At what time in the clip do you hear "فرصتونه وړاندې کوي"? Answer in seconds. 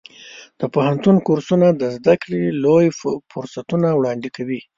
3.31-4.61